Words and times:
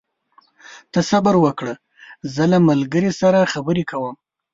ته 0.91 0.99
صبر 1.09 1.35
وکړه، 1.45 1.73
زه 2.33 2.43
له 2.51 2.57
ملګري 2.69 3.11
سره 3.21 3.49
خبرې 3.53 3.83
کوم. 3.91 4.15